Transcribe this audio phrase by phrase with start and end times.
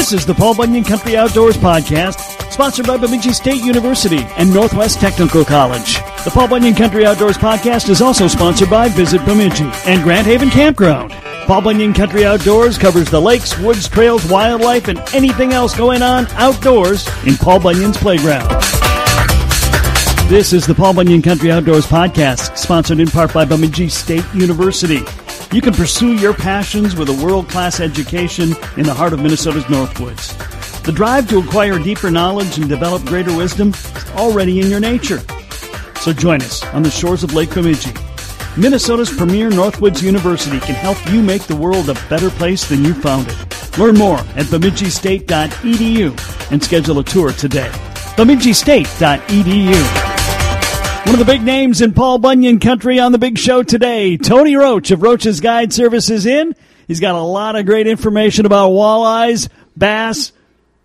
[0.00, 2.20] This is the Paul Bunyan Country Outdoors Podcast,
[2.50, 5.96] sponsored by Bemidji State University and Northwest Technical College.
[6.24, 10.48] The Paul Bunyan Country Outdoors Podcast is also sponsored by Visit Bemidji and Grand Haven
[10.48, 11.12] Campground.
[11.46, 16.26] Paul Bunyan Country Outdoors covers the lakes, woods, trails, wildlife, and anything else going on
[16.28, 18.48] outdoors in Paul Bunyan's playground.
[20.30, 25.02] This is the Paul Bunyan Country Outdoors Podcast, sponsored in part by Bemidji State University.
[25.52, 29.64] You can pursue your passions with a world class education in the heart of Minnesota's
[29.64, 30.36] Northwoods.
[30.84, 35.18] The drive to acquire deeper knowledge and develop greater wisdom is already in your nature.
[35.96, 37.92] So join us on the shores of Lake Bemidji.
[38.56, 42.94] Minnesota's premier Northwoods University can help you make the world a better place than you
[42.94, 43.76] found it.
[43.76, 47.70] Learn more at bemidjistate.edu and schedule a tour today.
[48.16, 50.09] bemidjistate.edu.
[51.04, 54.54] One of the big names in Paul Bunyan country on the big show today, Tony
[54.54, 56.54] Roach of Roach's Guide Services in.
[56.86, 60.32] He's got a lot of great information about walleyes, bass,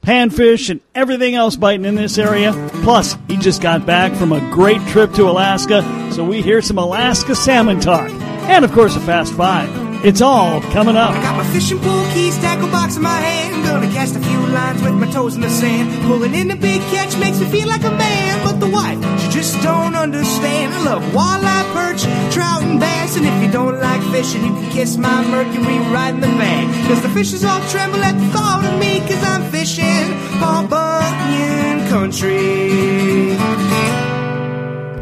[0.01, 2.53] panfish, and everything else biting in this area.
[2.84, 6.79] Plus, he just got back from a great trip to Alaska, so we hear some
[6.79, 8.09] Alaska salmon talk.
[8.49, 9.84] And of course, a fast five.
[10.04, 11.12] It's all coming up.
[11.12, 13.65] I got my fishing pole keys, tackle box in my hand.
[13.65, 15.90] Gonna cast a few lines with my toes in the sand.
[16.07, 18.43] Pulling in a big catch makes me feel like a man.
[18.43, 20.74] But the wife, she just don't understand.
[20.74, 23.18] I love walleye, perch, trout, and bass.
[23.18, 26.87] And if you don't like fishing, you can kiss my Mercury right in the bag.
[26.87, 28.99] Cause the fishes all tremble at the thought of me.
[29.02, 34.04] Cause I'm fishing Paul Bunyan country.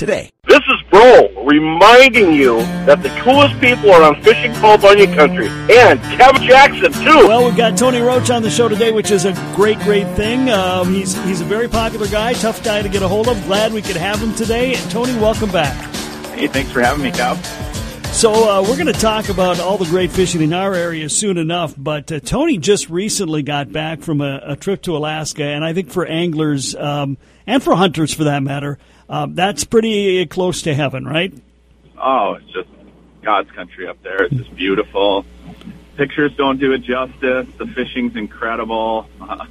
[0.00, 0.30] today.
[0.48, 5.48] This is Bro reminding you that the coolest people are on Fishing Paul Bunyan Country
[5.48, 7.28] and Kevin Jackson too.
[7.28, 10.48] Well, we've got Tony Roach on the show today, which is a great, great thing.
[10.48, 13.44] Um, he's he's a very popular guy, tough guy to get a hold of.
[13.44, 14.74] Glad we could have him today.
[14.74, 15.76] And Tony, welcome back.
[16.34, 17.36] Hey, thanks for having me, Cal.
[18.12, 21.38] So uh, we're going to talk about all the great fishing in our area soon
[21.38, 21.74] enough.
[21.76, 25.72] But uh, Tony just recently got back from a, a, trip to Alaska, and I
[25.72, 28.78] think for anglers um, and for hunters, for that matter,
[29.10, 31.34] uh, that's pretty close to heaven, right?
[31.98, 32.68] Oh, it's just
[33.22, 34.22] God's country up there.
[34.22, 35.26] It's just beautiful.
[35.96, 37.48] Pictures don't do it justice.
[37.58, 39.08] The fishing's incredible.
[39.20, 39.46] Uh,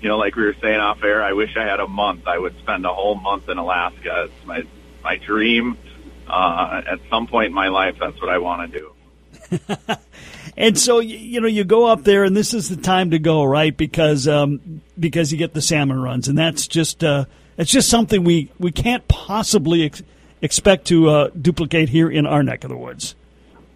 [0.00, 2.26] you know, like we were saying off air, I wish I had a month.
[2.26, 4.24] I would spend a whole month in Alaska.
[4.24, 4.64] It's my
[5.04, 5.78] my dream.
[6.26, 9.96] Uh, at some point in my life, that's what I want to do.
[10.56, 13.44] and so you know you go up there, and this is the time to go,
[13.44, 13.74] right?
[13.74, 17.24] Because um, because you get the salmon runs, and that's just uh,
[17.58, 20.02] it's just something we, we can't possibly ex-
[20.40, 23.16] expect to uh, duplicate here in our neck of the woods.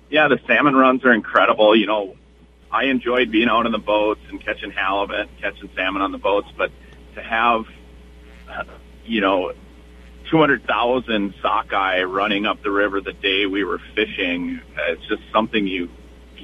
[0.08, 1.74] Yeah, the salmon runs are incredible.
[1.74, 2.16] You know,
[2.70, 6.48] I enjoyed being out on the boats and catching halibut, catching salmon on the boats,
[6.56, 6.70] but
[7.16, 7.66] to have,
[9.04, 9.52] you know,
[10.30, 15.90] 200,000 sockeye running up the river the day we were fishing, it's just something you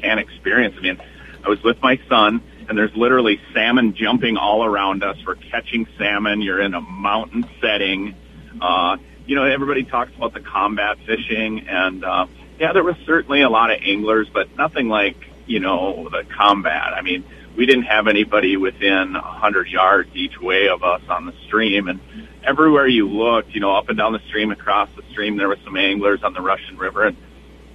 [0.00, 0.74] can't experience.
[0.76, 1.00] I mean,
[1.44, 5.16] I was with my son and there's literally salmon jumping all around us.
[5.26, 6.42] We're catching salmon.
[6.42, 8.14] You're in a mountain setting.
[8.60, 12.26] Uh, you know, everybody talks about the combat fishing, and uh,
[12.58, 16.92] yeah, there was certainly a lot of anglers, but nothing like you know the combat.
[16.94, 17.24] I mean,
[17.56, 21.88] we didn't have anybody within a hundred yards each way of us on the stream,
[21.88, 22.00] and
[22.44, 25.58] everywhere you looked, you know, up and down the stream, across the stream, there were
[25.64, 27.16] some anglers on the Russian River, and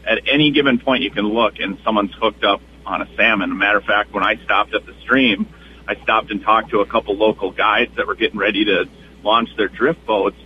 [0.05, 3.51] at any given point you can look, and someone's hooked up on a salmon.
[3.51, 5.47] a matter of fact, when I stopped at the stream,
[5.87, 8.85] I stopped and talked to a couple local guides that were getting ready to
[9.23, 10.37] launch their drift boats.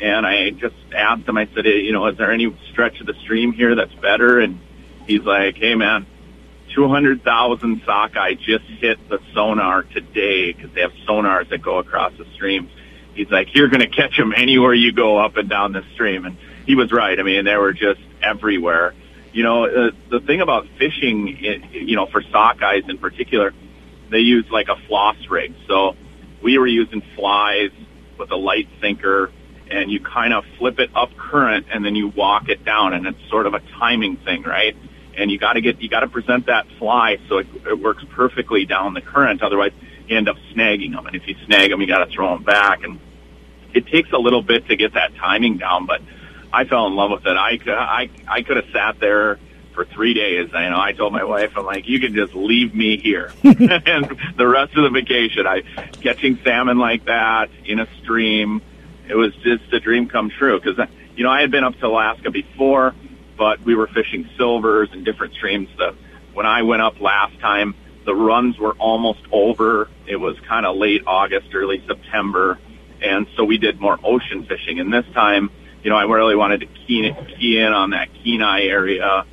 [0.00, 3.06] And I just asked him, I said, hey, you know, is there any stretch of
[3.06, 4.40] the stream here that's better?
[4.40, 4.58] And
[5.06, 6.06] he's like, hey man,
[6.74, 12.26] 200,000 sockeye just hit the sonar today because they have sonars that go across the
[12.34, 12.68] stream.
[13.14, 16.24] He's like, you're going to catch them anywhere you go up and down the stream.
[16.24, 16.36] And
[16.66, 17.18] he was right.
[17.18, 18.94] I mean, they were just everywhere.
[19.32, 21.26] You know, uh, the thing about fishing,
[21.72, 23.52] you know, for sockeyes in particular,
[24.10, 25.54] they use like a floss rig.
[25.66, 25.96] So
[26.42, 27.70] we were using flies
[28.18, 29.32] with a light sinker
[29.70, 33.06] and you kind of flip it up current and then you walk it down and
[33.06, 34.76] it's sort of a timing thing, right?
[35.16, 38.04] And you got to get, you got to present that fly so it, it works
[38.10, 39.42] perfectly down the current.
[39.42, 39.72] Otherwise
[40.06, 41.06] you end up snagging them.
[41.06, 42.82] And if you snag them, you got to throw them back.
[42.82, 43.00] And
[43.72, 46.02] it takes a little bit to get that timing down, but
[46.52, 47.36] I fell in love with it.
[47.36, 49.38] I, I, I could have sat there
[49.74, 50.50] for three days.
[50.52, 53.32] I you know I told my wife, I'm like, you can just leave me here,
[53.42, 55.62] and the rest of the vacation, I
[56.02, 58.62] catching salmon like that in a stream.
[59.08, 61.86] It was just a dream come true because you know I had been up to
[61.86, 62.94] Alaska before,
[63.36, 65.68] but we were fishing silvers and different streams.
[65.76, 65.94] The
[66.34, 69.88] when I went up last time, the runs were almost over.
[70.06, 72.58] It was kind of late August, early September,
[73.00, 74.80] and so we did more ocean fishing.
[74.80, 75.50] And this time,
[75.82, 79.24] you know, I really wanted to key, key in on that Kenai area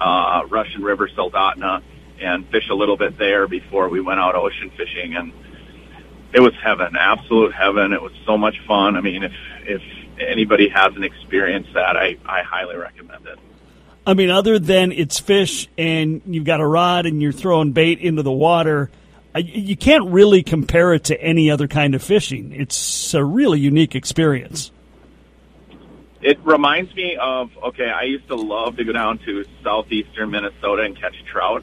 [0.00, 1.82] uh, Russian River, Soldotna,
[2.20, 5.16] and fish a little bit there before we went out ocean fishing.
[5.16, 5.32] And
[6.32, 7.92] it was heaven, absolute heaven.
[7.92, 8.96] It was so much fun.
[8.96, 9.32] I mean, if
[9.62, 9.82] if
[10.18, 13.38] anybody hasn't experienced that, I, I highly recommend it.
[14.06, 17.98] I mean, other than it's fish and you've got a rod and you're throwing bait
[17.98, 18.90] into the water,
[19.34, 22.52] you can't really compare it to any other kind of fishing.
[22.52, 24.70] It's a really unique experience
[26.26, 30.82] it reminds me of okay, I used to love to go down to southeastern Minnesota
[30.82, 31.62] and catch trout.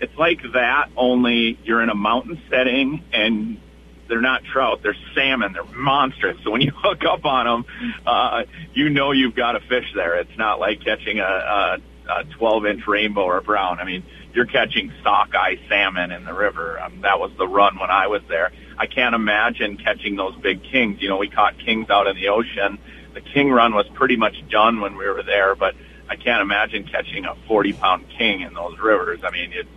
[0.00, 3.58] It's like that, only you're in a mountain setting and
[4.06, 6.36] they're not trout, they're salmon, they're monstrous.
[6.44, 7.64] So when you hook up on them,
[8.04, 8.44] uh,
[8.74, 10.16] you know you've got a fish there.
[10.16, 11.78] It's not like catching a, a,
[12.10, 13.78] a 12 inch rainbow or brown.
[13.78, 14.04] I mean,
[14.34, 16.78] you're catching sockeye salmon in the river.
[16.80, 18.52] Um, that was the run when I was there.
[18.76, 21.00] I can't imagine catching those big kings.
[21.00, 22.78] You know, we caught kings out in the ocean
[23.14, 25.74] the king run was pretty much done when we were there, but
[26.08, 29.20] I can't imagine catching a 40 pound king in those rivers.
[29.24, 29.68] I mean, it's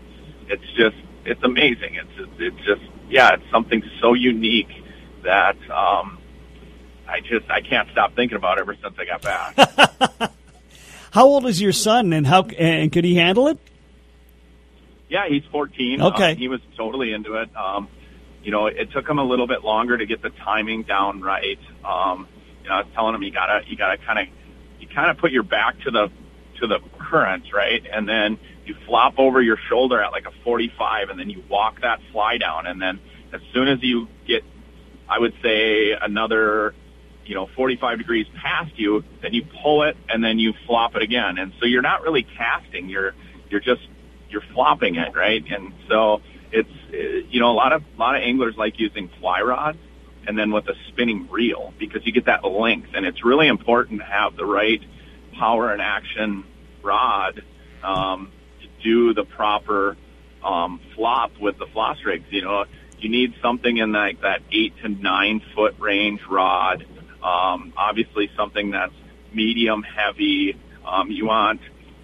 [0.47, 0.95] it's just
[1.25, 1.95] it's amazing.
[1.95, 4.71] It's it's just yeah, it's something so unique
[5.23, 6.17] that um,
[7.07, 10.31] I just I can't stop thinking about it ever since I got back.
[11.11, 13.59] how old is your son, and how and could he handle it?
[15.09, 16.01] Yeah, he's 14.
[16.01, 17.55] Okay, uh, he was totally into it.
[17.55, 17.87] Um,
[18.43, 21.59] you know, it took him a little bit longer to get the timing down right.
[21.85, 22.27] Um,
[22.63, 24.27] you know, I was telling him you gotta you gotta kind of
[24.79, 26.09] you kind of put your back to the
[26.59, 27.83] to the current, right?
[27.91, 31.81] And then you flop over your shoulder at like a 45, and then you walk
[31.81, 32.99] that fly down, and then
[33.33, 34.43] as soon as you get,
[35.09, 36.73] I would say another,
[37.25, 41.01] you know, 45 degrees past you, then you pull it, and then you flop it
[41.01, 43.13] again, and so you're not really casting, you're
[43.49, 43.81] you're just
[44.29, 45.43] you're flopping it, right?
[45.49, 46.21] And so
[46.51, 46.69] it's
[47.29, 49.77] you know a lot of a lot of anglers like using fly rods
[50.27, 52.89] and then with a spinning reel because you get that length.
[52.93, 54.81] And it's really important to have the right
[55.37, 56.43] power and action
[56.81, 57.43] rod
[57.83, 58.31] um,
[58.61, 59.97] to do the proper
[60.43, 62.25] um, flop with the floss rigs.
[62.29, 62.65] You know,
[62.99, 66.85] you need something in like that eight to nine foot range rod.
[67.23, 68.93] Um, obviously, something that's
[69.33, 70.57] medium heavy.
[70.85, 71.61] Um, you want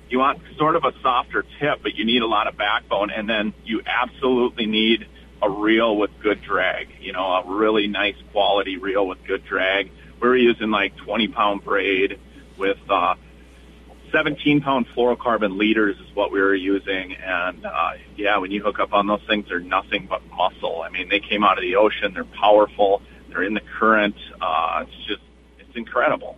[0.10, 3.30] you want sort of a softer tip, but you need a lot of backbone, and
[3.30, 5.08] then you absolutely need
[5.42, 9.92] a reel with good drag, you know, a really nice quality reel with good drag.
[10.22, 12.20] We were using like 20 pound braid
[12.58, 13.16] with, uh,
[14.12, 17.14] 17 pound fluorocarbon leaders is what we were using.
[17.16, 20.82] And, uh, yeah, when you hook up on those things, they're nothing but muscle.
[20.82, 22.14] I mean, they came out of the ocean.
[22.14, 23.02] They're powerful.
[23.30, 24.16] They're in the current.
[24.42, 25.22] Uh, it's just,
[25.60, 26.38] it's incredible.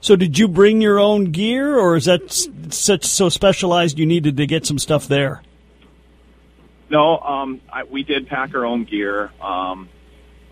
[0.00, 2.30] So, did you bring your own gear, or is that
[2.70, 5.42] such so specialized you needed to get some stuff there?
[6.90, 9.30] No, um, I, we did pack our own gear.
[9.40, 9.88] Um,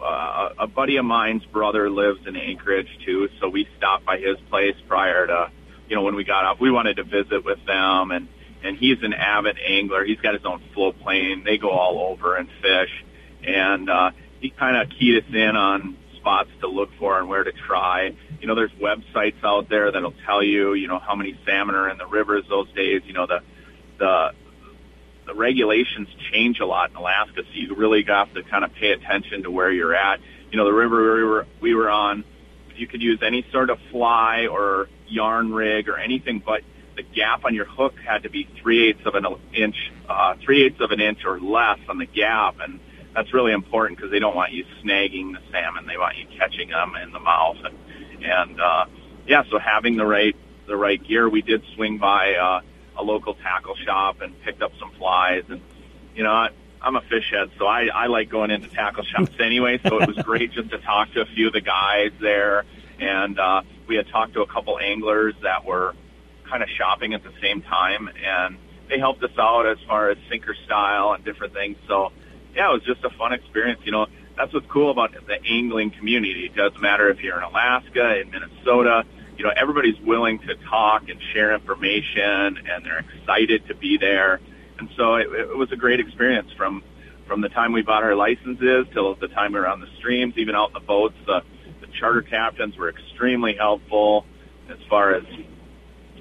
[0.03, 4.37] uh, a buddy of mine's brother lives in Anchorage too, so we stopped by his
[4.49, 5.51] place prior to,
[5.89, 6.61] you know, when we got off.
[6.61, 8.29] We wanted to visit with them, and
[8.63, 10.05] and he's an avid angler.
[10.05, 11.43] He's got his own float plane.
[11.45, 13.05] They go all over and fish,
[13.45, 14.11] and uh,
[14.41, 18.15] he kind of keyed us in on spots to look for and where to try.
[18.41, 21.89] You know, there's websites out there that'll tell you, you know, how many salmon are
[21.89, 23.03] in the rivers those days.
[23.07, 23.41] You know, the
[23.99, 24.31] the
[25.29, 28.93] the regulations change a lot in Alaska, so you really have to kind of pay
[28.93, 30.21] attention to where you're at.
[30.51, 32.25] You know, the river we were we were on,
[32.75, 36.63] you could use any sort of fly or yarn rig or anything, but
[36.97, 39.77] the gap on your hook had to be three eighths of an inch,
[40.09, 42.81] uh, three eighths of an inch or less on the gap, and
[43.15, 46.71] that's really important because they don't want you snagging the salmon; they want you catching
[46.71, 48.87] them in the mouth, and and uh,
[49.27, 50.35] yeah, so having the right
[50.67, 52.35] the right gear, we did swing by.
[52.35, 52.61] Uh,
[52.99, 55.45] a local tackle shop and picked up some flies.
[55.49, 55.61] And
[56.15, 56.51] you know, I,
[56.83, 59.81] I'm a fish head, so I, I like going into tackle shops anyway.
[59.87, 62.65] So it was great just to talk to a few of the guys there,
[62.99, 65.95] and uh, we had talked to a couple anglers that were
[66.45, 70.19] kind of shopping at the same time, and they helped us out as far as
[70.29, 71.77] sinker style and different things.
[71.87, 72.13] So
[72.55, 73.81] yeah, it was just a fun experience.
[73.85, 76.47] You know, that's what's cool about the angling community.
[76.47, 79.05] It doesn't matter if you're in Alaska, in Minnesota,
[79.39, 84.41] you know, everybody's willing to talk and share information and they're excited to be there.
[84.79, 86.83] And so it, it was a great experience from,
[87.27, 90.35] from the time we bought our licenses till the time we were on the streams,
[90.37, 91.15] even out in the boats.
[91.25, 91.43] The,
[91.81, 94.27] the charter captains were extremely helpful
[94.69, 95.25] as far as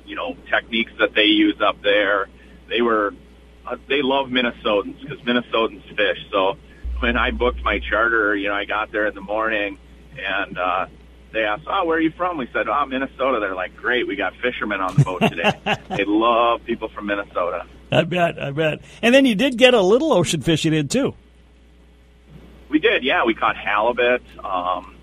[0.06, 2.30] you know, techniques that they use up there.
[2.70, 3.14] They were,
[3.66, 6.18] uh, they love Minnesotans because Minnesotans fish.
[6.32, 6.58] So
[7.00, 9.78] when I booked my charter, you know, I got there in the morning
[10.18, 10.86] and, uh,
[11.38, 14.16] they asked, "Oh, where are you from?" We said, "Oh, Minnesota." They're like, "Great, we
[14.16, 15.52] got fishermen on the boat today."
[15.90, 17.66] they love people from Minnesota.
[17.92, 18.80] I bet, I bet.
[19.02, 21.14] And then you did get a little ocean fishing in too.
[22.70, 23.24] We did, yeah.
[23.26, 24.24] We caught halibut.
[24.44, 24.96] Um,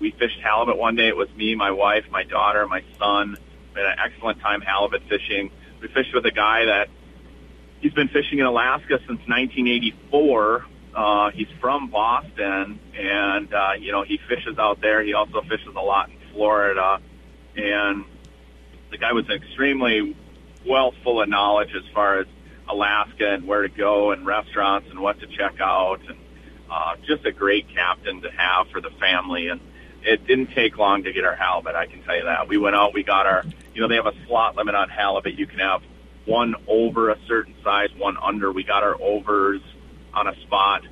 [0.00, 1.08] we fished halibut one day.
[1.08, 3.36] It was me, my wife, my daughter, my son.
[3.74, 5.50] We had an excellent time halibut fishing.
[5.80, 6.88] We fished with a guy that
[7.80, 10.64] he's been fishing in Alaska since 1984.
[10.94, 15.02] Uh, he's from Boston, and uh, you know he fishes out there.
[15.02, 17.00] He also fishes a lot in Florida,
[17.56, 18.04] and
[18.90, 20.16] the guy was extremely
[20.66, 22.26] well full of knowledge as far as
[22.68, 26.18] Alaska and where to go and restaurants and what to check out, and
[26.70, 29.48] uh, just a great captain to have for the family.
[29.48, 29.60] And
[30.02, 31.74] it didn't take long to get our halibut.
[31.74, 32.48] I can tell you that.
[32.48, 33.44] We went out, we got our,
[33.74, 35.34] you know, they have a slot limit on halibut.
[35.34, 35.82] You can have
[36.24, 38.52] one over a certain size, one under.
[38.52, 39.60] We got our overs
[40.14, 40.82] on a spot,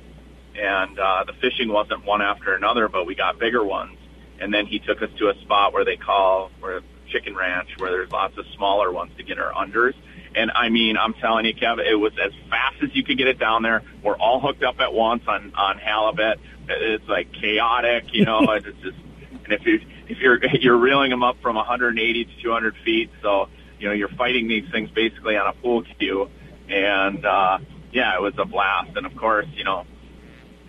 [0.55, 3.97] and uh, the fishing wasn't one after another, but we got bigger ones.
[4.39, 7.91] And then he took us to a spot where they call where Chicken Ranch, where
[7.91, 9.95] there's lots of smaller ones to get our unders.
[10.35, 13.27] And I mean, I'm telling you, Kevin, it was as fast as you could get
[13.27, 13.81] it down there.
[14.03, 16.39] We're all hooked up at once on on halibut.
[16.67, 18.39] It's like chaotic, you know.
[18.51, 18.97] it's just,
[19.43, 23.49] and if you if you're you're reeling them up from 180 to 200 feet, so
[23.79, 26.29] you know you're fighting these things basically on a pool cue.
[26.69, 27.57] And uh,
[27.91, 28.95] yeah, it was a blast.
[28.95, 29.85] And of course, you know,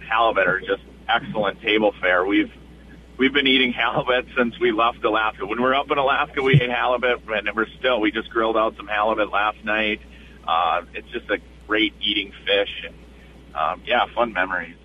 [0.09, 2.25] halibut are just excellent table fare.
[2.25, 2.53] We've
[3.19, 5.47] we've been eating halibut since we left Alaska.
[5.47, 8.01] When we're up in Alaska, we ate halibut, and we're still.
[8.01, 10.01] We just grilled out some halibut last night.
[10.47, 12.95] Uh, it's just a great eating fish, and
[13.55, 14.77] um, yeah, fun memories.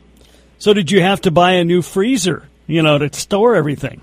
[0.58, 4.02] So, did you have to buy a new freezer, you know, to store everything?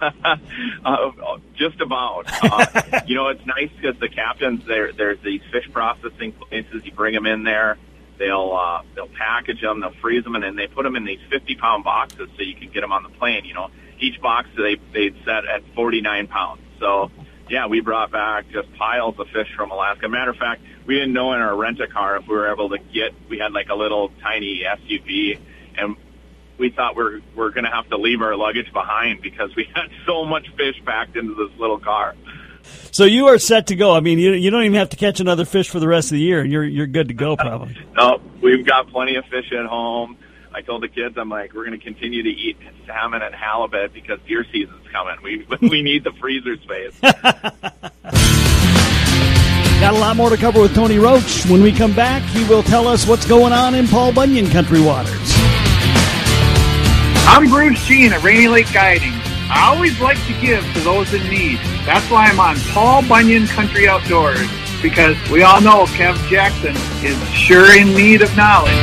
[0.84, 2.24] uh, just about.
[2.42, 4.92] Uh, you know, it's nice because the captains there.
[4.92, 6.84] There's these fish processing places.
[6.84, 7.78] You bring them in there
[8.20, 11.18] they'll uh, they'll package them, they'll freeze them, and then they put them in these
[11.30, 13.44] 50 pound boxes so you can get them on the plane.
[13.44, 16.60] You know, each box they they set at 49 pounds.
[16.78, 17.10] So
[17.48, 20.08] yeah, we brought back just piles of fish from Alaska.
[20.08, 22.68] Matter of fact, we didn't know in our rent a car if we were able
[22.68, 23.12] to get.
[23.28, 25.40] We had like a little tiny SUV,
[25.76, 25.96] and
[26.60, 29.88] we thought we're we're going to have to leave our luggage behind because we had
[30.06, 32.14] so much fish packed into this little car.
[32.92, 33.92] So you are set to go.
[33.92, 36.16] I mean, you you don't even have to catch another fish for the rest of
[36.16, 36.44] the year.
[36.44, 37.76] You're you're good to go, probably.
[37.96, 40.16] no, we've got plenty of fish at home.
[40.52, 43.92] I told the kids, I'm like, we're going to continue to eat salmon and halibut
[43.92, 45.16] because deer season's coming.
[45.22, 46.94] We we need the freezer space.
[49.80, 51.46] Got a lot more to cover with Tony Roach.
[51.46, 54.82] When we come back, he will tell us what's going on in Paul Bunyan country
[54.82, 55.59] waters.
[57.32, 59.12] I'm Bruce Jean at Rainy Lake Guiding.
[59.48, 61.58] I always like to give to those in need.
[61.86, 64.48] That's why I'm on Paul Bunyan Country Outdoors,
[64.82, 66.74] because we all know Kev Jackson
[67.06, 68.74] is sure in need of knowledge.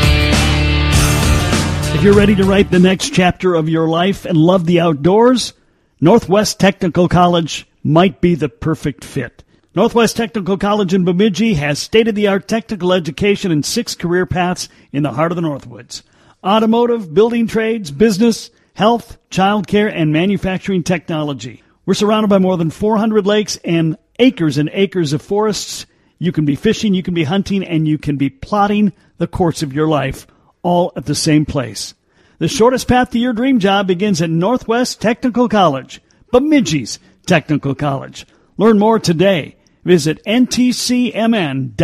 [1.94, 5.52] If you're ready to write the next chapter of your life and love the outdoors,
[6.00, 9.44] Northwest Technical College might be the perfect fit.
[9.76, 14.26] Northwest Technical College in Bemidji has state of the art technical education and six career
[14.26, 16.02] paths in the heart of the Northwoods
[16.48, 21.62] automotive, building trades, business, health, childcare, and manufacturing technology.
[21.86, 25.86] We're surrounded by more than 400 lakes and acres and acres of forests.
[26.20, 29.62] You can be fishing, you can be hunting, and you can be plotting the course
[29.62, 30.26] of your life
[30.64, 31.94] all at the same place.
[32.40, 36.02] The shortest path to your dream job begins at Northwest Technical College,
[36.32, 38.26] Bemidji's Technical College.
[38.58, 41.80] Learn more today Visit ntcmn.edu.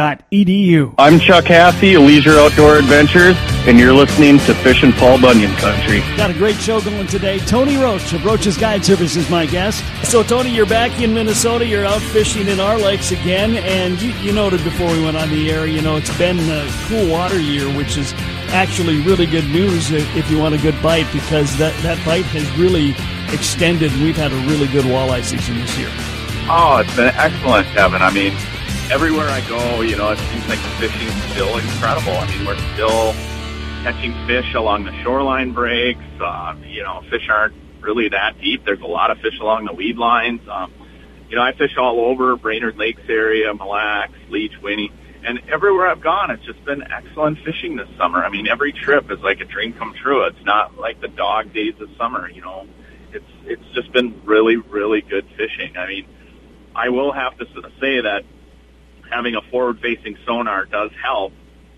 [0.98, 6.02] I'm Chuck Hassey, Leisure Outdoor Adventures, and you're listening to Fishing Paul Bunyan Country.
[6.18, 7.40] Got a great show going today.
[7.40, 9.82] Tony Roach of Roach's Guide Service is my guest.
[10.06, 11.66] So, Tony, you're back in Minnesota.
[11.66, 15.30] You're out fishing in our lakes again, and you, you noted before we went on
[15.30, 18.12] the air, you know, it's been a cool water year, which is
[18.50, 22.52] actually really good news if you want a good bite because that, that bite has
[22.60, 22.94] really
[23.34, 23.94] extended.
[23.94, 26.13] We've had a really good walleye season this year.
[26.46, 28.02] Oh, it's been excellent, Kevin.
[28.02, 28.34] I mean,
[28.92, 32.12] everywhere I go, you know, it seems like the fishing is still incredible.
[32.12, 33.14] I mean, we're still
[33.84, 36.04] catching fish along the shoreline breaks.
[36.20, 38.66] Uh, you know, fish aren't really that deep.
[38.66, 40.42] There's a lot of fish along the weed lines.
[40.50, 40.74] Um,
[41.30, 44.92] you know, I fish all over Brainerd Lakes area, Mille Lacs, Leech, Winnie,
[45.24, 48.24] and everywhere I've gone, it's just been excellent fishing this summer.
[48.24, 50.26] I mean, every trip is like a dream come true.
[50.26, 52.68] It's not like the dog days of summer, you know.
[53.14, 55.78] It's it's just been really, really good fishing.
[55.78, 56.06] I mean,
[56.76, 57.46] I will have to
[57.80, 58.24] say that
[59.10, 61.34] having a forward-facing sonar does help,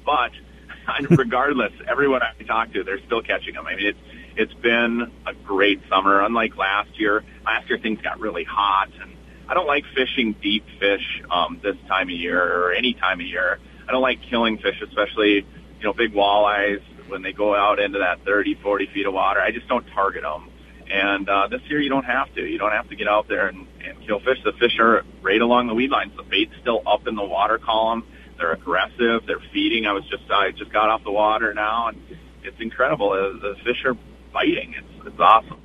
[0.05, 0.31] but
[1.09, 3.67] regardless, everyone I talk to, they're still catching them.
[3.67, 3.99] I mean, it's
[4.37, 6.21] it's been a great summer.
[6.21, 9.15] Unlike last year, last year things got really hot, and
[9.47, 13.25] I don't like fishing deep fish um, this time of year or any time of
[13.25, 13.59] year.
[13.87, 15.45] I don't like killing fish, especially
[15.79, 19.39] you know big walleyes when they go out into that 30, 40 feet of water.
[19.39, 20.49] I just don't target them.
[20.89, 22.45] And uh, this year you don't have to.
[22.45, 24.37] You don't have to get out there and, and kill fish.
[24.43, 26.15] The fish are right along the weed lines.
[26.15, 28.05] The bait's still up in the water column.
[28.37, 29.25] They're aggressive.
[29.25, 29.85] They're feeding.
[29.85, 32.01] I was just I just got off the water now, and
[32.43, 33.11] it's incredible.
[33.11, 33.95] The, the fish are
[34.33, 34.75] biting.
[34.77, 35.61] It's it's awesome.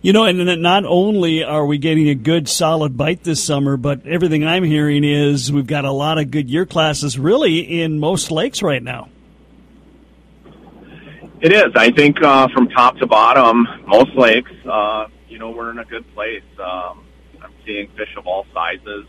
[0.00, 4.06] You know, and not only are we getting a good solid bite this summer, but
[4.06, 8.30] everything I'm hearing is we've got a lot of good year classes really in most
[8.30, 9.08] lakes right now.
[11.40, 11.72] It is.
[11.74, 15.84] I think uh, from top to bottom, most lakes, uh, you know, we're in a
[15.84, 16.42] good place.
[16.58, 17.04] Um,
[17.68, 19.06] seeing fish of all sizes.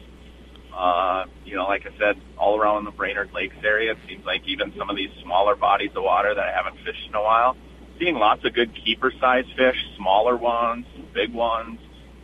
[0.76, 4.42] Uh, you know, like I said, all around the Brainerd Lakes area, it seems like
[4.46, 7.58] even some of these smaller bodies of water that I haven't fished in a while,
[7.98, 11.80] seeing lots of good keeper size fish, smaller ones, big ones.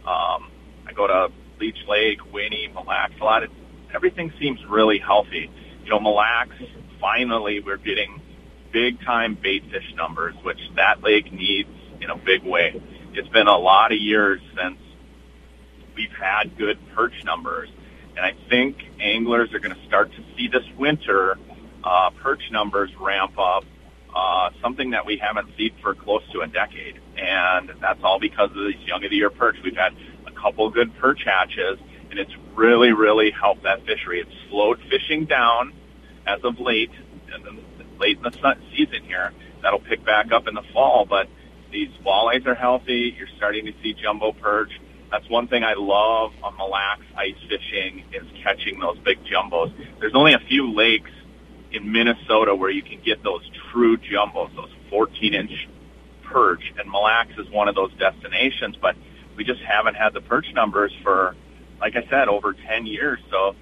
[0.05, 0.51] Um,
[0.85, 3.43] I go to Leech Lake, Winnie, Mille Lacs a lot.
[3.43, 3.49] It,
[3.93, 5.49] everything seems really healthy.
[5.83, 6.55] You know, Mille Lacs,
[7.01, 8.21] finally we're getting
[8.71, 11.69] big time bait fish numbers, which that lake needs
[12.01, 12.81] in a big way.
[13.13, 14.77] It's been a lot of years since
[15.95, 17.69] we've had good perch numbers.
[18.15, 21.37] And I think anglers are going to start to see this winter
[21.83, 23.65] uh, perch numbers ramp up,
[24.15, 26.99] uh, something that we haven't seen for close to a decade.
[27.17, 29.57] And that's all because of these young of the year perch.
[29.63, 29.93] We've had
[30.25, 34.21] a couple good perch hatches, and it's really, really helped that fishery.
[34.21, 35.73] It's slowed fishing down
[36.25, 36.91] as of late,
[37.33, 37.59] and
[37.99, 39.33] late in the season here.
[39.61, 41.27] That'll pick back up in the fall, but
[41.71, 43.15] these walleyes are healthy.
[43.17, 44.71] You're starting to see jumbo perch.
[45.15, 49.73] That's one thing I love on Mille Lacs ice fishing is catching those big jumbos.
[50.01, 51.09] There's only a few lakes
[51.71, 55.69] in Minnesota where you can get those true jumbos, those 14 inch
[56.25, 58.97] perch, and Mille Lacs is one of those destinations, but
[59.37, 61.33] we just haven't had the perch numbers for,
[61.79, 63.19] like I said, over 10 years.
[63.31, 63.55] So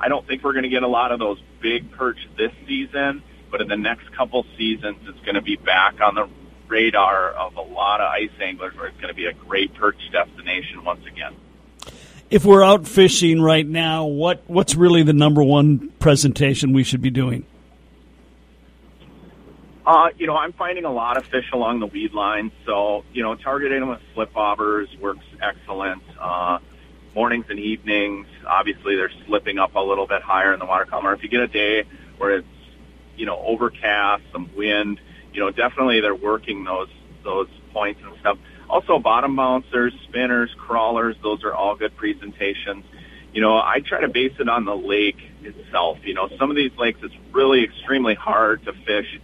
[0.00, 3.22] I don't think we're going to get a lot of those big perch this season
[3.54, 6.28] but in the next couple seasons, it's going to be back on the
[6.74, 9.96] radar of a lot of ice anglers where it's going to be a great perch
[10.10, 11.32] destination once again.
[12.30, 17.00] If we're out fishing right now, what what's really the number one presentation we should
[17.00, 17.46] be doing?
[19.86, 23.22] Uh, you know, I'm finding a lot of fish along the weed line, so you
[23.22, 26.02] know, targeting them with slip bobbers works excellent.
[26.18, 26.58] Uh,
[27.14, 31.06] mornings and evenings, obviously, they're slipping up a little bit higher in the water column.
[31.06, 31.84] Or if you get a day
[32.18, 32.48] where it's
[33.16, 35.00] you know, overcast, some wind,
[35.34, 36.88] you know, definitely they're working those,
[37.24, 38.38] those points and stuff.
[38.70, 42.84] Also bottom bouncers, spinners, crawlers, those are all good presentations.
[43.32, 45.98] You know, I try to base it on the lake itself.
[46.04, 49.20] You know, some of these lakes it's really extremely hard to fish.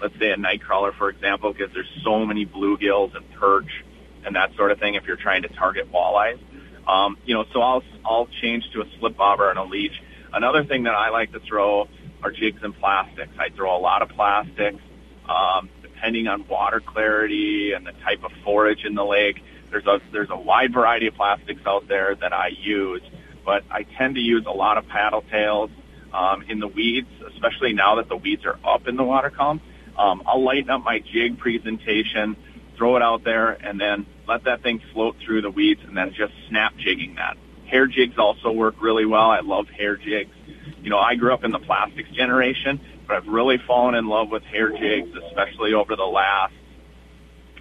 [0.00, 3.84] Let's say a night crawler, for example, because there's so many bluegills and perch
[4.24, 4.94] and that sort of thing.
[4.94, 6.40] If you're trying to target walleyes,
[6.88, 10.02] um, you know, so I'll I'll change to a slip bobber and a leech.
[10.32, 11.86] Another thing that I like to throw
[12.22, 13.32] are jigs and plastics.
[13.38, 14.82] I throw a lot of plastics.
[15.30, 19.40] Um, depending on water clarity and the type of forage in the lake,
[19.70, 23.02] there's a there's a wide variety of plastics out there that I use,
[23.44, 25.70] but I tend to use a lot of paddle tails
[26.12, 29.60] um, in the weeds, especially now that the weeds are up in the water column.
[29.96, 32.36] Um, I'll lighten up my jig presentation,
[32.76, 36.12] throw it out there, and then let that thing float through the weeds, and then
[36.12, 37.36] just snap jigging that.
[37.66, 39.30] Hair jigs also work really well.
[39.30, 40.34] I love hair jigs
[40.82, 42.80] you know, I grew up in the plastics generation,
[43.12, 46.54] I've really fallen in love with hair jigs, especially over the last,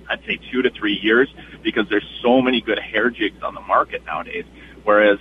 [0.09, 1.33] I'd say two to three years,
[1.63, 4.45] because there's so many good hair jigs on the market nowadays.
[4.83, 5.19] Whereas,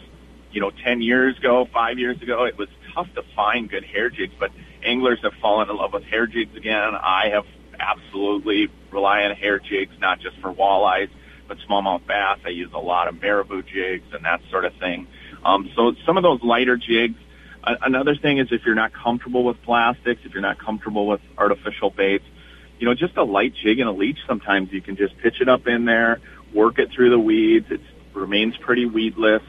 [0.52, 4.10] you know, 10 years ago, five years ago, it was tough to find good hair
[4.10, 4.50] jigs, but
[4.82, 6.94] anglers have fallen in love with hair jigs again.
[6.94, 7.44] I have
[7.78, 11.10] absolutely rely on hair jigs, not just for walleyes,
[11.46, 12.38] but smallmouth bass.
[12.44, 15.06] I use a lot of marabou jigs and that sort of thing.
[15.44, 17.18] Um, so some of those lighter jigs,
[17.82, 21.90] Another thing is if you're not comfortable with plastics, if you're not comfortable with artificial
[21.90, 22.24] baits,
[22.78, 25.48] you know, just a light jig and a leech, sometimes you can just pitch it
[25.48, 26.20] up in there,
[26.54, 27.66] work it through the weeds.
[27.70, 27.80] It
[28.14, 29.42] remains pretty weedless.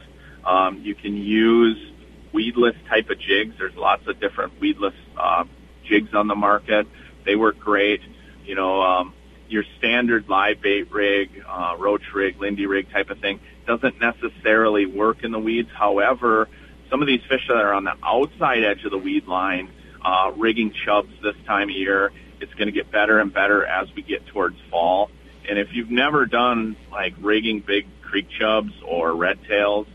[0.44, 1.92] Um, you can use
[2.32, 3.54] weedless type of jigs.
[3.58, 5.44] There's lots of different weedless uh,
[5.84, 6.86] jigs on the market.
[7.24, 8.00] They work great.
[8.44, 9.14] You know, um,
[9.48, 14.86] your standard live bait rig, uh, roach rig, Lindy rig type of thing doesn't necessarily
[14.86, 15.68] work in the weeds.
[15.72, 16.48] However,
[16.90, 19.70] some of these fish that are on the outside edge of the weed line,
[20.04, 23.88] uh, rigging chubs this time of year, it's going to get better and better as
[23.94, 25.10] we get towards fall.
[25.48, 29.86] And if you've never done like rigging big creek chubs or red tails,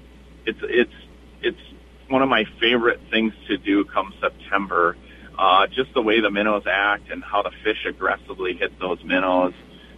[0.45, 0.93] it's it's
[1.41, 1.59] it's
[2.07, 4.95] one of my favorite things to do come September.
[5.37, 9.53] Uh, just the way the minnows act and how the fish aggressively hit those minnows,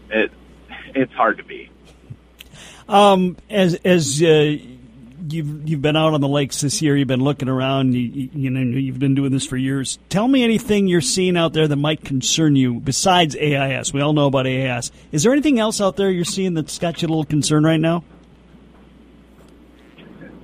[0.09, 0.31] it
[0.95, 1.69] it's hard to beat.
[2.87, 4.57] Um, as as uh,
[5.33, 6.95] you've you've been out on the lakes this year.
[6.95, 7.93] You've been looking around.
[7.93, 9.99] You, you know you've been doing this for years.
[10.09, 13.93] Tell me anything you're seeing out there that might concern you besides AIS.
[13.93, 14.91] We all know about AIS.
[15.11, 17.79] Is there anything else out there you're seeing that's got you a little concerned right
[17.79, 18.03] now?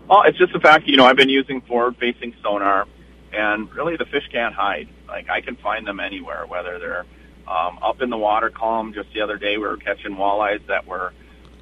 [0.08, 2.88] Well, it's just the fact you know I've been using forward-facing sonar,
[3.32, 4.88] and really the fish can't hide.
[5.08, 7.06] Like I can find them anywhere, whether they're
[7.48, 8.93] um, up in the water column.
[8.93, 11.13] Just the other day, we were catching walleyes that were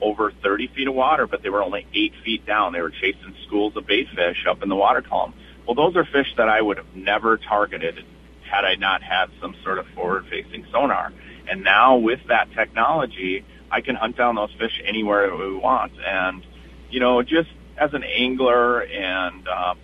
[0.01, 2.73] over 30 feet of water, but they were only eight feet down.
[2.73, 5.33] They were chasing schools of bait fish up in the water column.
[5.65, 8.03] Well, those are fish that I would have never targeted
[8.41, 11.13] had I not had some sort of forward-facing sonar.
[11.49, 15.93] And now with that technology, I can hunt down those fish anywhere we want.
[16.05, 16.43] And
[16.89, 19.75] you know, just as an angler and uh,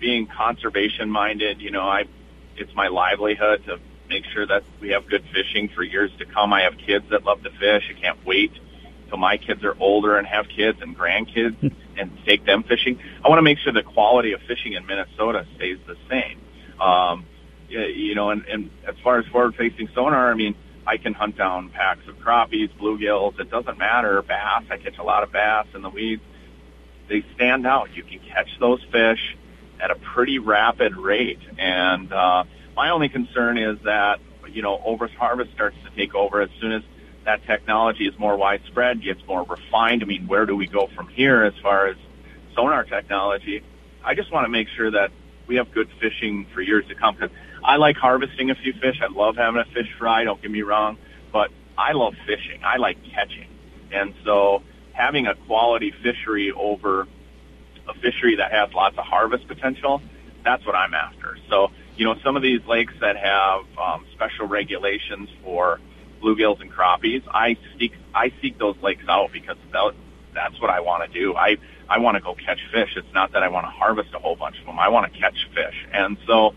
[0.00, 2.04] being conservation minded, you know, I
[2.56, 6.52] it's my livelihood to make sure that we have good fishing for years to come.
[6.52, 7.92] I have kids that love to fish.
[7.94, 8.52] I can't wait
[9.08, 11.56] till my kids are older and have kids and grandkids
[11.98, 12.98] and take them fishing.
[13.24, 16.40] I want to make sure the quality of fishing in Minnesota stays the same.
[16.80, 17.26] Um,
[17.68, 20.54] you know, and, and as far as forward-facing sonar, I mean,
[20.86, 23.38] I can hunt down packs of crappies, bluegills.
[23.38, 24.22] It doesn't matter.
[24.22, 24.64] Bass.
[24.70, 26.22] I catch a lot of bass in the weeds.
[27.08, 27.94] They stand out.
[27.94, 29.36] You can catch those fish
[29.80, 31.40] at a pretty rapid rate.
[31.58, 32.44] And uh,
[32.74, 36.72] my only concern is that you know over harvest starts to take over as soon
[36.72, 36.82] as
[37.28, 40.02] that technology is more widespread, gets more refined.
[40.02, 41.96] I mean, where do we go from here as far as
[42.54, 43.62] sonar technology?
[44.02, 45.10] I just want to make sure that
[45.46, 47.16] we have good fishing for years to come.
[47.16, 49.02] Because I like harvesting a few fish.
[49.02, 50.24] I love having a fish fry.
[50.24, 50.96] Don't get me wrong,
[51.30, 52.64] but I love fishing.
[52.64, 53.48] I like catching,
[53.92, 54.62] and so
[54.92, 57.06] having a quality fishery over
[57.86, 60.00] a fishery that has lots of harvest potential,
[60.44, 61.36] that's what I'm after.
[61.50, 65.78] So, you know, some of these lakes that have um, special regulations for
[66.20, 69.94] bluegills and crappies, I seek I seek those lakes out because that,
[70.34, 71.34] that's what I want to do.
[71.34, 71.56] I
[71.88, 72.90] I want to go catch fish.
[72.96, 74.78] It's not that I want to harvest a whole bunch of them.
[74.78, 76.54] I want to catch fish, and so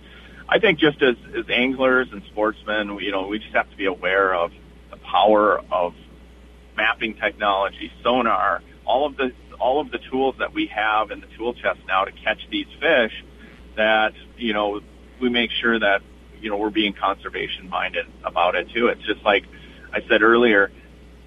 [0.48, 3.86] I think just as as anglers and sportsmen, you know, we just have to be
[3.86, 4.52] aware of
[4.90, 5.94] the power of
[6.76, 11.28] mapping technology, sonar, all of the all of the tools that we have in the
[11.38, 13.24] tool chest now to catch these fish.
[13.78, 14.82] That you know
[15.22, 16.02] we make sure that
[16.42, 18.88] you know, we're being conservation minded about it too.
[18.88, 19.46] It's just like
[19.94, 20.72] I said earlier,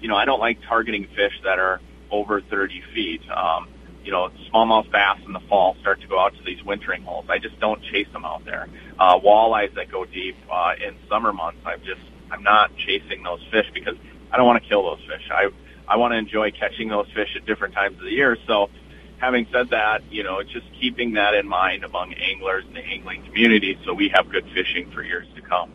[0.01, 3.21] you know, I don't like targeting fish that are over 30 feet.
[3.29, 3.69] Um,
[4.03, 7.25] you know, smallmouth bass in the fall start to go out to these wintering holes.
[7.27, 8.67] I just don't chase them out there.
[8.99, 13.41] Uh, walleyes that go deep uh, in summer months, I'm just I'm not chasing those
[13.51, 13.95] fish because
[14.31, 15.27] I don't want to kill those fish.
[15.31, 15.49] I
[15.87, 18.37] I want to enjoy catching those fish at different times of the year.
[18.47, 18.69] So
[19.17, 22.81] having said that, you know, it's just keeping that in mind among anglers and the
[22.81, 25.71] angling community so we have good fishing for years to come.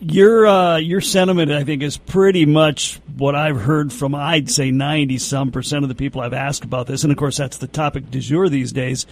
[0.00, 4.70] Your uh, your sentiment, I think, is pretty much what I've heard from I'd say
[4.70, 7.66] ninety some percent of the people I've asked about this, and of course that's the
[7.66, 9.06] topic du jour these days.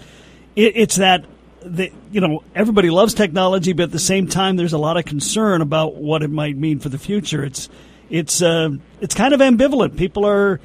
[0.56, 1.26] It, it's that
[1.62, 5.04] the, you know everybody loves technology, but at the same time, there's a lot of
[5.04, 7.44] concern about what it might mean for the future.
[7.44, 7.68] It's
[8.10, 9.96] it's uh, it's kind of ambivalent.
[9.96, 10.58] People are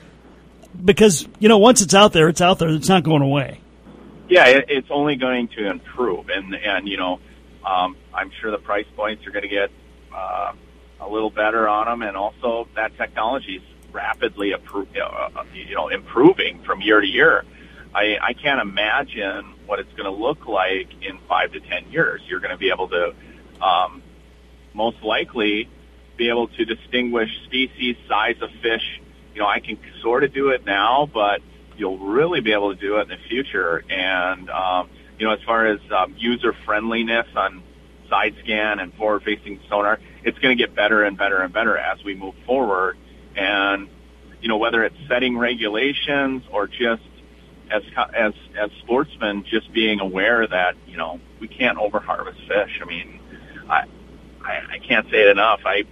[0.83, 2.69] because you know once it's out there, it's out there.
[2.69, 3.59] It's not going away.
[4.29, 7.19] Yeah, it, it's only going to improve, and and you know,
[7.65, 9.71] um, I'm sure the price points are going to get
[10.13, 10.53] uh,
[10.99, 15.89] a little better on them, and also that technology is rapidly appro- uh, you know
[15.89, 17.45] improving from year to year.
[17.95, 22.21] I, I can't imagine what it's going to look like in five to ten years.
[22.27, 23.13] You're going to be able to
[23.61, 24.01] um,
[24.73, 25.69] most likely
[26.17, 29.01] be able to distinguish species, size of fish,
[29.33, 31.41] you know, I can sort of do it now, but
[31.77, 33.83] you'll really be able to do it in the future.
[33.89, 37.63] And, um, you know, as far as um, user friendliness on
[38.09, 41.77] side scan and forward facing sonar, it's going to get better and better and better
[41.77, 42.97] as we move forward.
[43.35, 43.89] And,
[44.41, 47.01] you know, whether it's setting regulations or just
[47.71, 47.81] as,
[48.13, 52.79] as, as sportsmen, just being aware that, you know, we can't over harvest fish.
[52.81, 53.19] I mean,
[53.69, 53.85] I,
[54.43, 55.61] I, I can't say it enough.
[55.65, 55.85] I,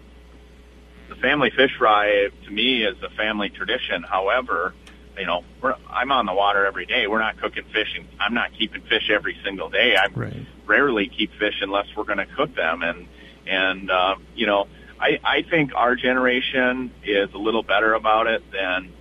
[1.22, 4.04] family fish fry to me is a family tradition.
[4.04, 4.74] However,
[5.18, 7.08] you know, we're, I'm on the water every day.
[7.08, 9.96] We're not cooking fish, and I'm not keeping fish every single day.
[9.96, 10.46] I right.
[10.66, 12.82] rarely keep fish unless we're going to cook them.
[12.82, 13.08] And
[13.48, 14.68] and uh, you know,
[15.00, 18.94] I I think our generation is a little better about it than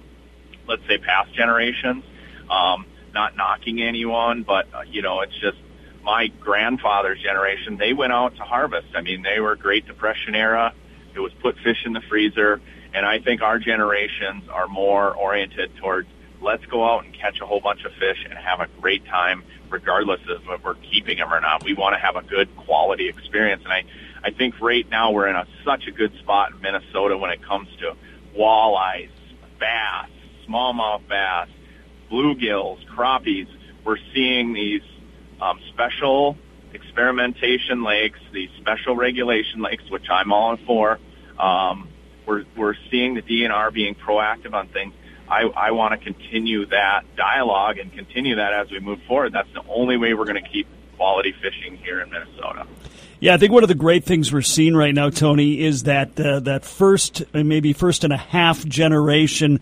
[0.66, 2.04] let's say past generations.
[2.50, 5.58] Um, not knocking anyone, but uh, you know, it's just
[6.02, 7.76] my grandfather's generation.
[7.76, 8.88] They went out to harvest.
[8.94, 10.74] I mean, they were Great Depression era
[11.14, 12.60] it was put fish in the freezer.
[12.92, 16.08] And I think our generations are more oriented towards
[16.40, 19.44] let's go out and catch a whole bunch of fish and have a great time,
[19.68, 21.64] regardless of if we're keeping them or not.
[21.64, 23.62] We want to have a good quality experience.
[23.64, 23.84] And I,
[24.24, 27.42] I think right now we're in a, such a good spot in Minnesota when it
[27.42, 27.94] comes to
[28.36, 29.10] walleyes,
[29.58, 30.08] bass,
[30.48, 31.48] smallmouth bass,
[32.10, 33.48] bluegills, crappies.
[33.84, 34.82] We're seeing these
[35.40, 36.36] um, special
[36.72, 40.98] experimentation lakes, these special regulation lakes, which I'm all for.
[41.38, 41.88] Um,
[42.26, 44.94] we're we're seeing the DNR being proactive on things.
[45.28, 49.32] I, I want to continue that dialogue and continue that as we move forward.
[49.32, 52.66] That's the only way we're going to keep quality fishing here in Minnesota.
[53.20, 56.18] Yeah, I think one of the great things we're seeing right now, Tony, is that
[56.18, 59.60] uh, that first, maybe first and a half generation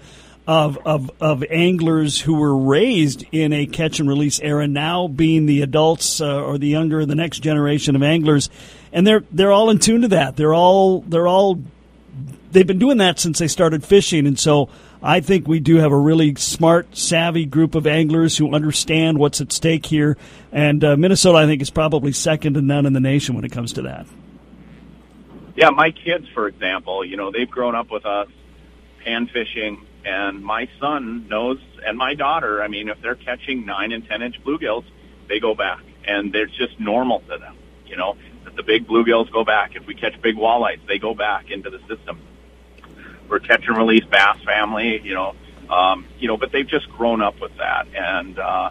[0.48, 5.44] of, of of anglers who were raised in a catch and release era now being
[5.44, 8.48] the adults uh, or the younger, the next generation of anglers,
[8.90, 10.37] and they're they're all in tune to that.
[10.37, 11.61] They're all they're all
[12.50, 14.70] they've been doing that since they started fishing, and so
[15.02, 19.42] I think we do have a really smart, savvy group of anglers who understand what's
[19.42, 20.16] at stake here.
[20.50, 23.52] And uh, Minnesota, I think, is probably second to none in the nation when it
[23.52, 24.06] comes to that.
[25.56, 28.28] Yeah, my kids, for example, you know, they've grown up with us
[29.04, 33.92] pan fishing, and my son knows, and my daughter, I mean, if they're catching nine
[33.92, 34.84] and ten inch bluegills,
[35.28, 37.56] they go back, and it's just normal to them.
[37.86, 39.76] You know, that the big bluegills go back.
[39.76, 42.20] If we catch big walleyes, they go back into the system
[43.28, 45.34] we're catch and release bass family, you know,
[45.68, 47.86] um, you know, but they've just grown up with that.
[47.94, 48.70] And, uh,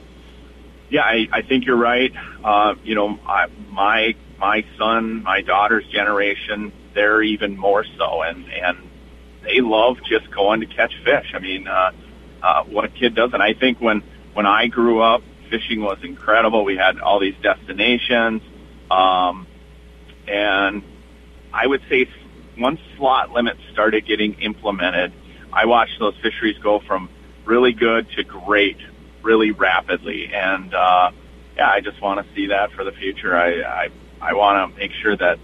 [0.89, 2.13] yeah, I, I think you're right.
[2.43, 8.23] Uh, you know, I, my, my son, my daughter's generation, they're even more so.
[8.23, 8.87] And, and
[9.48, 11.32] they love just going to catch fish.
[11.34, 11.92] I mean, uh,
[12.44, 13.42] uh, what kid doesn't?
[13.42, 16.66] I think when, when I grew up, fishing was incredible.
[16.66, 18.42] We had all these destinations.
[18.92, 19.48] Um,
[20.28, 20.84] and
[21.54, 22.10] I would say
[22.58, 25.14] once slot limits started getting implemented,
[25.54, 27.10] I watched those fisheries go from
[27.46, 28.78] really good to great
[29.22, 30.34] really rapidly.
[30.34, 31.12] And uh,
[31.56, 33.36] yeah, I just want to see that for the future.
[33.36, 33.90] I I,
[34.22, 35.40] I want to make sure that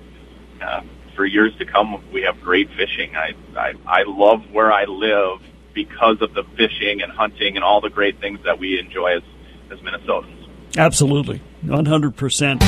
[0.62, 0.82] uh,
[1.16, 3.16] for years to come we have great fishing.
[3.16, 5.42] I, I I love where I live
[5.74, 9.24] because of the fishing and hunting and all the great things that we enjoy as
[9.72, 10.48] as Minnesotans.
[10.78, 12.62] Absolutely, one hundred percent.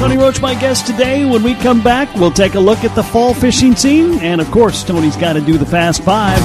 [0.00, 1.24] Tony Roach, my guest today.
[1.24, 4.18] When we come back, we'll take a look at the fall fishing scene.
[4.18, 6.38] And of course, Tony's got to do the Fast Five.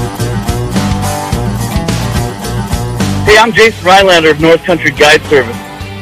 [3.25, 5.55] Hey, I'm Jason Rylander of North Country Guide Service.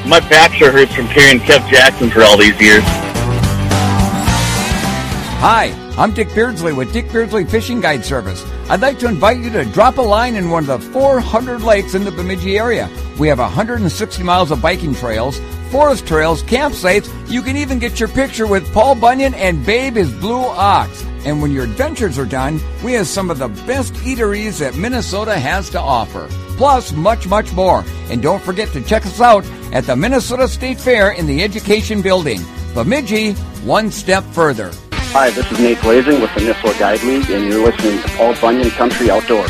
[0.05, 2.83] My bachelor hurts from carrying Kev Jackson for all these years.
[5.47, 8.43] Hi, I'm Dick Beardsley with Dick Beardsley Fishing Guide Service.
[8.67, 11.93] I'd like to invite you to drop a line in one of the 400 lakes
[11.93, 12.89] in the Bemidji area.
[13.19, 17.07] We have 160 miles of biking trails, forest trails, campsites.
[17.29, 21.03] You can even get your picture with Paul Bunyan and Babe his Blue Ox.
[21.25, 25.37] And when your adventures are done, we have some of the best eateries that Minnesota
[25.37, 26.27] has to offer.
[26.57, 27.85] Plus, much, much more.
[28.09, 32.01] And don't forget to check us out at the Minnesota State Fair in the Education
[32.01, 32.41] Building.
[32.73, 34.71] Bemidji, one step further.
[35.17, 38.35] Hi, this is Nate Blazing with the Nisswa Guide League, and you're listening to Paul
[38.41, 39.47] Bunyan Country Outdoor.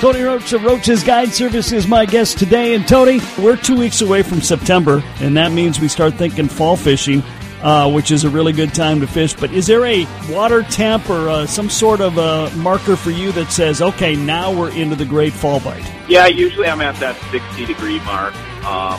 [0.00, 2.74] Tony Roach of Roach's Guide Service is my guest today.
[2.74, 6.78] And Tony, we're two weeks away from September, and that means we start thinking fall
[6.78, 7.22] fishing,
[7.60, 9.34] uh, which is a really good time to fish.
[9.34, 13.32] But is there a water temp or uh, some sort of a marker for you
[13.32, 15.84] that says, okay, now we're into the great fall bite?
[16.08, 18.34] Yeah, usually I'm at that 60 degree mark.
[18.64, 18.98] Um,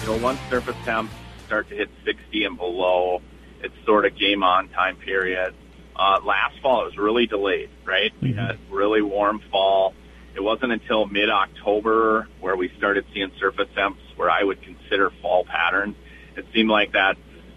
[0.00, 1.12] you know, once surface temps
[1.44, 3.20] start to hit 60 and below,
[3.62, 5.54] it's sort of game on time period.
[5.96, 8.12] Uh, last fall, it was really delayed, right?
[8.14, 8.26] Mm-hmm.
[8.26, 9.94] We had really warm fall
[10.34, 15.44] it wasn't until mid-October where we started seeing surface temps where I would consider fall
[15.44, 15.96] patterns.
[16.36, 17.16] It seemed like that,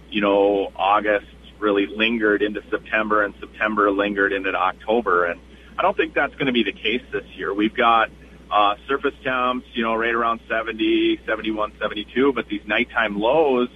[0.09, 1.27] you know, August
[1.59, 5.25] really lingered into September and September lingered into October.
[5.25, 5.39] And
[5.77, 7.53] I don't think that's going to be the case this year.
[7.53, 8.09] We've got
[8.51, 13.69] uh, surface temps, you know, right around 70, 71, 72, but these nighttime lows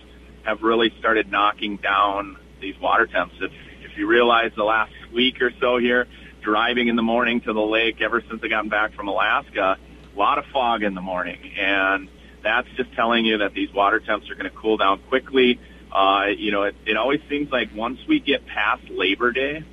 [0.47, 3.35] have really started knocking down these water temps.
[3.41, 3.51] If,
[3.83, 6.07] if you realize the last week or so here,
[6.41, 9.77] driving in the morning to the lake ever since I got back from Alaska,
[10.15, 11.51] a lot of fog in the morning.
[11.59, 12.07] And
[12.41, 15.59] that's just telling you that these water temps are going to cool down quickly.
[15.91, 19.65] Uh, you know, it, it always seems like once we get past Labor Day,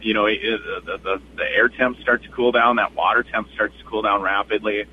[0.00, 0.40] you know, it,
[0.86, 4.00] the, the, the air temps start to cool down, that water temp starts to cool
[4.00, 4.84] down rapidly.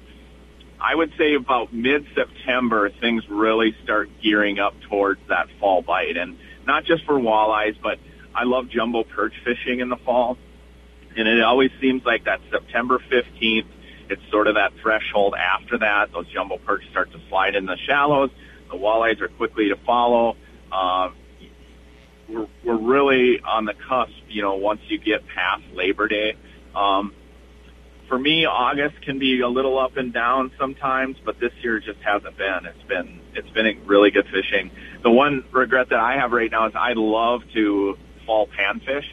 [0.82, 6.17] I would say about mid-September, things really start gearing up towards that fall bite.
[6.17, 8.00] And not just for walleyes, but
[8.34, 10.38] I love jumbo perch fishing in the fall.
[11.15, 13.67] And it always seems like that September 15th,
[14.10, 16.12] it's sort of that threshold after that.
[16.13, 18.32] Those jumbo perch start to slide in the shallows.
[18.72, 20.36] The walleyes are quickly to follow.
[20.72, 21.10] Uh,
[22.28, 26.36] we're, we're really on the cusp, you know, once you get past Labor Day.
[26.74, 27.13] Um,
[28.12, 32.02] for me, August can be a little up and down sometimes, but this year just
[32.02, 32.65] hasn't been.
[32.65, 34.69] It's been it's been really good fishing.
[35.02, 39.06] The one regret that I have right now is I'd love to fall panfish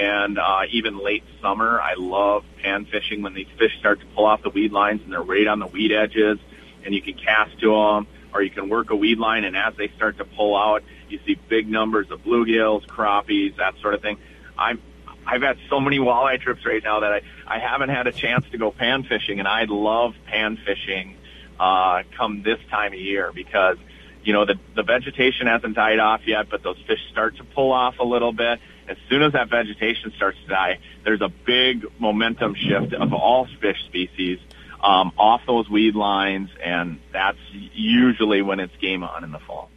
[0.00, 1.80] and uh, even late summer.
[1.80, 5.12] I love pan fishing when these fish start to pull off the weed lines and
[5.12, 6.38] they're right on the weed edges,
[6.84, 9.74] and you can cast to them, or you can work a weed line, and as
[9.76, 14.00] they start to pull out, you see big numbers of bluegills, crappies, that sort of
[14.00, 14.16] thing.
[14.56, 14.80] I'm
[15.26, 18.44] I've had so many walleye trips right now that I I haven't had a chance
[18.50, 21.16] to go pan fishing, and I love pan fishing
[21.58, 23.76] uh, come this time of year because
[24.22, 27.72] you know the the vegetation hasn't died off yet, but those fish start to pull
[27.72, 28.60] off a little bit.
[28.86, 33.46] As soon as that vegetation starts to die, there's a big momentum shift of all
[33.60, 34.38] fish species
[34.82, 39.70] um, off those weed lines, and that's usually when it's game on in the fall.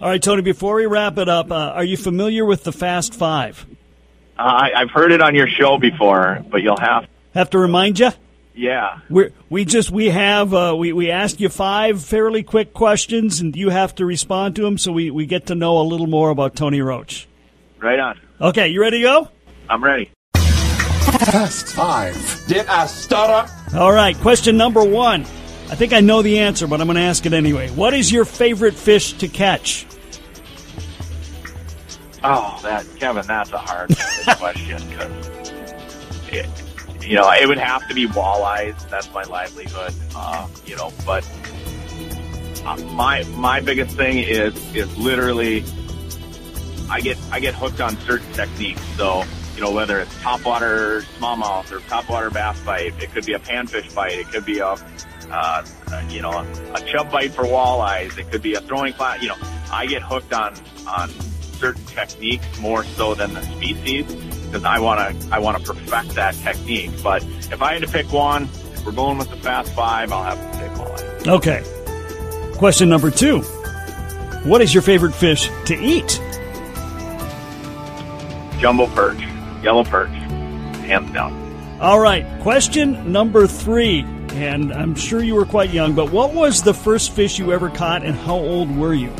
[0.00, 0.42] All right, Tony.
[0.42, 3.66] Before we wrap it up, uh, are you familiar with the Fast Five?
[4.38, 7.98] Uh, I, I've heard it on your show before, but you'll have have to remind
[7.98, 8.10] you.
[8.54, 9.00] Yeah.
[9.08, 13.54] We we just we have uh, we we ask you five fairly quick questions, and
[13.54, 16.30] you have to respond to them, so we we get to know a little more
[16.30, 17.28] about Tony Roach.
[17.78, 18.18] Right on.
[18.40, 19.28] Okay, you ready to go?
[19.68, 20.10] I'm ready.
[20.34, 22.44] Fast five.
[22.46, 23.50] Did I stutter?
[23.76, 25.22] All right, question number one.
[25.70, 27.68] I think I know the answer, but I'm going to ask it anyway.
[27.70, 29.84] What is your favorite fish to catch?
[32.24, 33.90] Oh, that Kevin, that's a hard
[34.38, 35.38] question because
[37.08, 38.88] you know it would have to be walleyes.
[38.88, 39.94] That's my livelihood.
[40.14, 41.28] Uh, you know, but
[42.66, 45.64] uh, my my biggest thing is is literally
[46.90, 48.82] I get I get hooked on certain techniques.
[48.96, 53.38] So you know whether it's topwater smallmouth or topwater bass bite, it could be a
[53.38, 54.76] panfish bite, it could be a
[55.30, 55.64] uh,
[56.10, 59.22] you know a chub bite for walleyes, it could be a throwing flat.
[59.22, 59.36] You know
[59.70, 60.54] I get hooked on
[60.86, 61.10] on
[61.58, 64.06] certain techniques more so than the species
[64.46, 66.90] because I want to I want to perfect that technique.
[67.02, 70.24] But if I had to pick one, if we're going with the fast five, I'll
[70.24, 71.28] have to say walleye.
[71.28, 72.54] Okay.
[72.58, 73.40] Question number two.
[74.44, 76.20] What is your favorite fish to eat?
[78.60, 79.20] Jumbo perch,
[79.62, 81.78] yellow perch, hands down.
[81.80, 82.26] All right.
[82.40, 84.04] Question number three.
[84.30, 87.70] And I'm sure you were quite young, but what was the first fish you ever
[87.70, 89.12] caught and how old were you?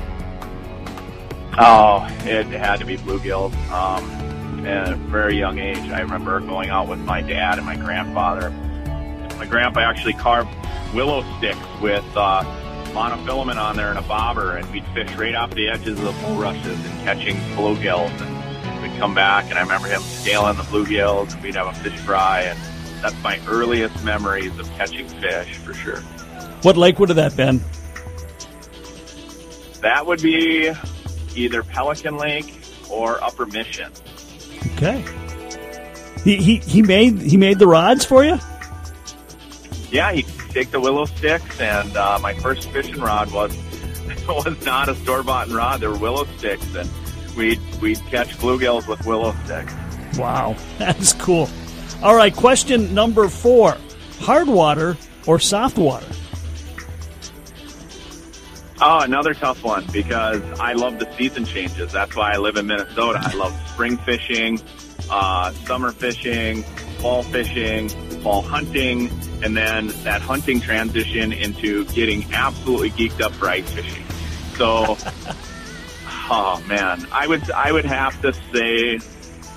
[1.61, 3.53] Oh, it had to be bluegills.
[3.71, 7.75] Um, at a very young age, I remember going out with my dad and my
[7.75, 8.51] grandfather.
[9.39, 10.51] My grandpa actually carved
[10.95, 12.45] willow sticks with uh,
[12.93, 16.13] monofilament on there and a bobber, and we'd fish right off the edges of the
[16.23, 18.11] bulrushes and catching bluegills.
[18.21, 21.73] And we'd come back, and I remember him scaling the bluegills, and we'd have a
[21.81, 22.59] fish fry, and
[23.03, 26.01] that's my earliest memories of catching fish for sure.
[26.63, 27.61] What lake would have that been?
[29.81, 30.73] That would be
[31.39, 32.55] either Pelican Lake
[32.91, 33.91] or Upper Mission.
[34.75, 35.05] Okay.
[36.25, 38.39] He, he he made he made the rods for you.
[39.91, 43.57] Yeah, he take the willow sticks, and uh, my first fishing rod was
[44.29, 45.81] was not a store bought rod.
[45.81, 46.91] They were willow sticks, and
[47.37, 49.73] we'd we'd catch bluegills with willow sticks.
[50.19, 51.49] Wow, that's cool.
[52.03, 53.77] All right, question number four:
[54.21, 54.97] hard water
[55.27, 56.07] or soft water?
[58.81, 61.91] Oh, another tough one because I love the season changes.
[61.91, 63.19] That's why I live in Minnesota.
[63.21, 64.61] I love spring fishing,
[65.11, 66.63] uh, summer fishing,
[67.01, 67.89] fall fishing,
[68.23, 69.11] fall hunting,
[69.43, 74.05] and then that hunting transition into getting absolutely geeked up for ice fishing.
[74.55, 74.97] So,
[76.31, 79.01] oh man, I would I would have to say,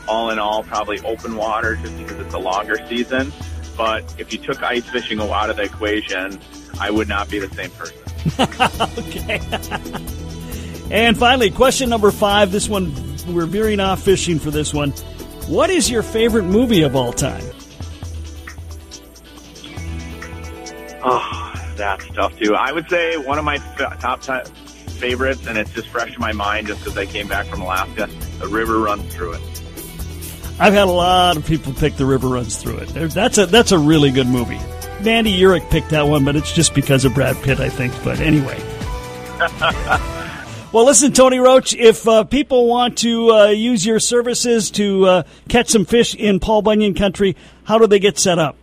[0.07, 3.31] all in all, probably open water just because it's a longer season.
[3.77, 6.39] But if you took ice fishing out of the equation,
[6.79, 8.10] I would not be the same person.
[8.39, 9.39] Okay.
[10.91, 12.51] and finally, question number five.
[12.51, 12.93] This one,
[13.27, 14.91] we're veering off fishing for this one.
[15.47, 17.43] What is your favorite movie of all time?
[21.03, 22.55] Oh, that's tough too.
[22.55, 24.51] I would say one of my f- top t-
[24.91, 28.07] favorites, and it's just fresh in my mind just because I came back from Alaska.
[28.39, 29.41] The river runs through it.
[30.59, 32.89] I've had a lot of people pick The River Runs Through It.
[32.89, 34.59] That's a that's a really good movie.
[35.07, 37.93] Andy Urich picked that one, but it's just because of Brad Pitt, I think.
[38.03, 38.57] But anyway.
[40.71, 45.23] well, listen, Tony Roach, if uh, people want to uh, use your services to uh,
[45.49, 48.55] catch some fish in Paul Bunyan country, how do they get set up?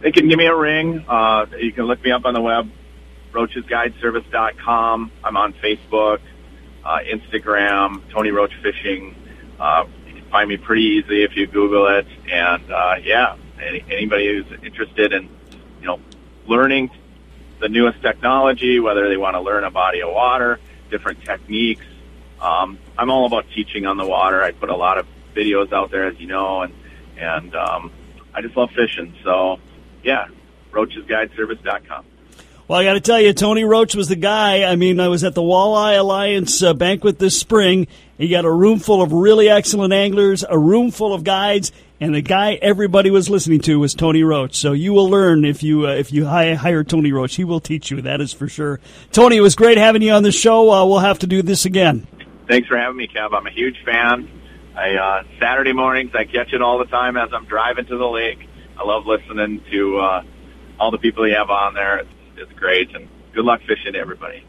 [0.00, 1.04] They can give me a ring.
[1.08, 2.70] Uh, you can look me up on the web,
[3.32, 5.10] roachesguideservice.com.
[5.24, 6.20] I'm on Facebook,
[6.84, 9.14] uh, Instagram, Tony Roach Fishing.
[9.58, 12.06] Uh, you can find me pretty easy if you Google it.
[12.30, 15.28] And uh, yeah, any, anybody who's interested in
[15.80, 16.00] you know,
[16.46, 16.90] learning
[17.60, 20.60] the newest technology, whether they want to learn a body of water,
[20.90, 21.84] different techniques.
[22.40, 24.42] Um, I'm all about teaching on the water.
[24.42, 26.74] I put a lot of videos out there, as you know, and
[27.16, 27.92] and um,
[28.34, 29.14] I just love fishing.
[29.24, 29.58] So,
[30.02, 30.28] yeah,
[30.72, 32.04] roachesguideservice.com.
[32.68, 34.64] Well, I got to tell you, Tony Roach was the guy.
[34.64, 37.86] I mean, I was at the Walleye Alliance uh, banquet this spring,
[38.18, 41.70] He got a room full of really excellent anglers, a room full of guides,
[42.00, 44.56] and the guy everybody was listening to was Tony Roach.
[44.56, 47.36] So you will learn if you uh, if you hire Tony Roach.
[47.36, 48.02] He will teach you.
[48.02, 48.80] That is for sure.
[49.12, 50.70] Tony, it was great having you on the show.
[50.70, 52.06] Uh, we'll have to do this again.
[52.48, 53.34] Thanks for having me, Kev.
[53.34, 54.28] I'm a huge fan.
[54.76, 58.06] I uh, Saturday mornings I catch it all the time as I'm driving to the
[58.06, 58.46] lake.
[58.78, 60.24] I love listening to uh,
[60.78, 61.98] all the people you have on there.
[61.98, 64.44] It's, it's great, and good luck fishing to everybody.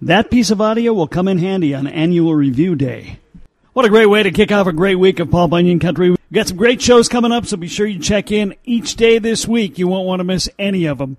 [0.00, 3.18] That piece of audio will come in handy on annual review day.
[3.72, 6.14] What a great way to kick off a great week of Paul Bunyan Country.
[6.32, 9.18] We've got some great shows coming up, so be sure you check in each day
[9.18, 9.76] this week.
[9.76, 11.18] You won't want to miss any of them.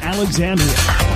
[0.01, 1.10] Alexandria.